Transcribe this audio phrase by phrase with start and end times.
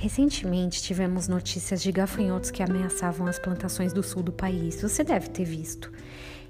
[0.00, 4.80] Recentemente tivemos notícias de gafanhotos que ameaçavam as plantações do sul do país.
[4.80, 5.90] Você deve ter visto.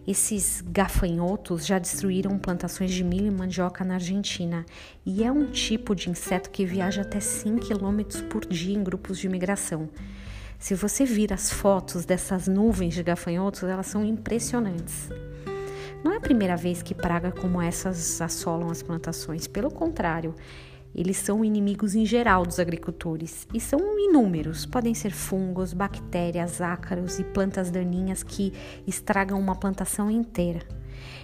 [0.07, 4.67] Esses gafanhotos já destruíram plantações de milho e mandioca na Argentina
[5.05, 9.19] e é um tipo de inseto que viaja até 100 km por dia em grupos
[9.19, 9.89] de migração.
[10.59, 15.09] Se você vir as fotos dessas nuvens de gafanhotos, elas são impressionantes.
[16.05, 20.35] Não é a primeira vez que praga como essas assolam as plantações, pelo contrário,
[20.95, 24.67] eles são inimigos em geral dos agricultores e são inúmeros.
[24.67, 28.53] Podem ser fungos, bactérias, ácaros e plantas daninhas que
[28.87, 30.61] estragam uma plantação inteira.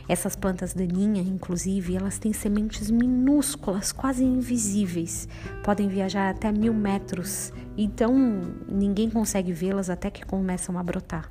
[0.08, 5.28] Essas plantas daninhas, inclusive, elas têm sementes minúsculas, quase invisíveis.
[5.64, 8.14] Podem viajar até mil metros, então
[8.68, 11.28] ninguém consegue vê-las até que começam a brotar.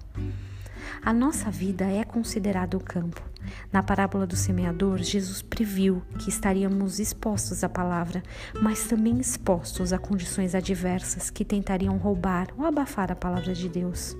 [1.01, 3.32] A nossa vida é considerada o campo.
[3.71, 8.21] Na parábola do semeador, Jesus previu que estaríamos expostos à palavra,
[8.61, 14.15] mas também expostos a condições adversas que tentariam roubar ou abafar a palavra de Deus.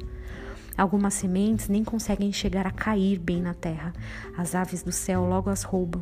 [0.76, 3.94] Algumas sementes nem conseguem chegar a cair bem na terra.
[4.36, 6.02] As aves do céu logo as roubam.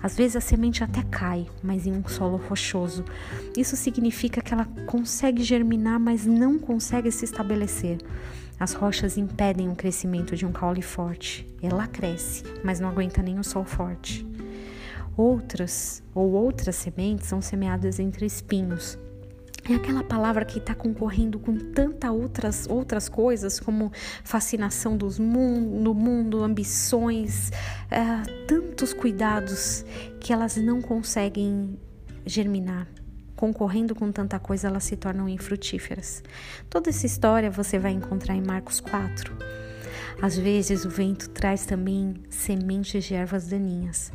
[0.00, 3.04] Às vezes a semente até cai, mas em um solo rochoso.
[3.56, 7.98] Isso significa que ela consegue germinar, mas não consegue se estabelecer.
[8.58, 11.46] As rochas impedem o crescimento de um caule forte.
[11.62, 14.26] Ela cresce, mas não aguenta nem o sol forte.
[15.16, 18.98] Outras ou outras sementes são semeadas entre espinhos.
[19.68, 23.92] É aquela palavra que está concorrendo com tantas outras, outras coisas, como
[24.24, 27.50] fascinação dos mundo, do mundo, ambições,
[27.90, 29.84] é, tantos cuidados
[30.20, 31.78] que elas não conseguem
[32.24, 32.88] germinar
[33.38, 36.24] concorrendo com tanta coisa, elas se tornam infrutíferas.
[36.68, 39.32] Toda essa história você vai encontrar em Marcos 4.
[40.20, 44.10] Às vezes o vento traz também sementes de ervas daninhas.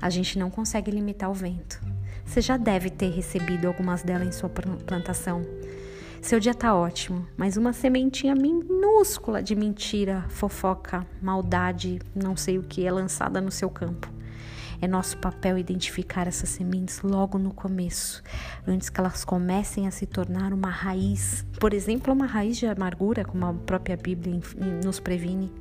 [0.00, 1.80] A gente não consegue limitar o vento.
[2.24, 5.42] Você já deve ter recebido algumas delas em sua plantação.
[6.22, 12.62] Seu dia tá ótimo, mas uma sementinha minúscula de mentira, fofoca, maldade, não sei o
[12.62, 14.19] que é lançada no seu campo.
[14.80, 18.22] É nosso papel identificar essas sementes logo no começo,
[18.66, 23.24] antes que elas comecem a se tornar uma raiz, por exemplo, uma raiz de amargura,
[23.24, 24.40] como a própria Bíblia
[24.82, 25.52] nos previne.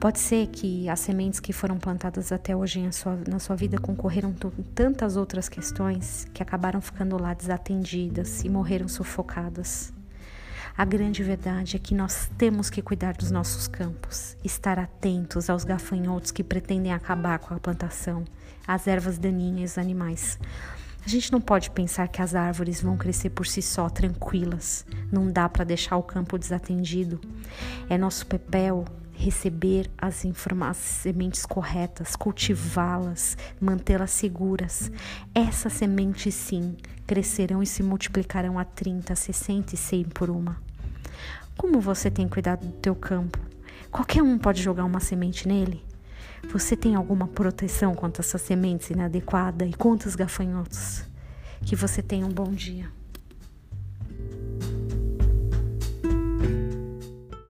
[0.00, 4.32] Pode ser que as sementes que foram plantadas até hoje sua, na sua vida concorreram
[4.32, 9.92] com tantas outras questões que acabaram ficando lá desatendidas e morreram sufocadas.
[10.76, 15.64] A grande verdade é que nós temos que cuidar dos nossos campos, estar atentos aos
[15.64, 18.24] gafanhotos que pretendem acabar com a plantação,
[18.66, 20.38] às ervas daninhas e os animais.
[21.04, 24.84] A gente não pode pensar que as árvores vão crescer por si só tranquilas.
[25.10, 27.20] Não dá para deixar o campo desatendido.
[27.88, 30.24] É nosso papel receber as
[30.74, 34.90] sementes corretas, cultivá-las, mantê-las seguras.
[35.34, 36.76] Essas sementes, sim,
[37.10, 40.62] crescerão e se multiplicarão a 30, 60 e 100 por uma.
[41.56, 43.36] Como você tem cuidado do teu campo?
[43.90, 45.84] Qualquer um pode jogar uma semente nele?
[46.52, 51.02] Você tem alguma proteção contra essas sementes inadequadas e contra os gafanhotos?
[51.66, 52.88] Que você tenha um bom dia.